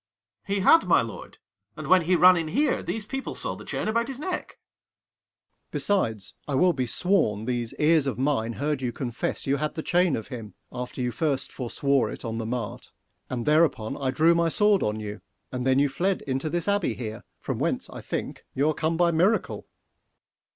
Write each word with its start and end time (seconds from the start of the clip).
Ang. 0.47 0.55
He 0.55 0.61
had, 0.61 0.87
my 0.87 1.03
lord: 1.03 1.37
and 1.77 1.85
when 1.85 2.01
he 2.01 2.15
ran 2.15 2.35
in 2.35 2.47
here, 2.47 2.81
These 2.81 3.05
people 3.05 3.35
saw 3.35 3.53
the 3.53 3.63
chain 3.63 3.87
about 3.87 4.07
his 4.07 4.17
neck. 4.17 4.57
Sec. 4.57 4.57
Mer. 4.57 5.67
Besides, 5.69 6.33
I 6.47 6.55
will 6.55 6.73
be 6.73 6.87
sworn 6.87 7.45
these 7.45 7.75
ears 7.77 8.07
of 8.07 8.17
mine 8.17 8.53
Heard 8.53 8.81
you 8.81 8.91
confess 8.91 9.45
you 9.45 9.57
had 9.57 9.75
the 9.75 9.83
chain 9.83 10.15
of 10.15 10.29
him, 10.29 10.55
260 10.71 10.77
After 10.81 11.01
you 11.03 11.11
first 11.11 11.51
forswore 11.51 12.09
it 12.11 12.25
on 12.25 12.39
the 12.39 12.47
mart: 12.47 12.91
And 13.29 13.45
thereupon 13.45 13.95
I 13.95 14.09
drew 14.09 14.33
my 14.33 14.49
sword 14.49 14.81
on 14.81 14.99
you; 14.99 15.21
And 15.51 15.67
then 15.67 15.77
you 15.77 15.87
fled 15.87 16.23
into 16.23 16.49
this 16.49 16.67
abbey 16.67 16.95
here, 16.95 17.23
From 17.39 17.59
whence, 17.59 17.87
I 17.87 18.01
think, 18.01 18.43
you 18.55 18.67
are 18.71 18.73
come 18.73 18.97
by 18.97 19.11
miracle. 19.11 19.59
_Ant. 19.59 19.65
E. 19.65 19.67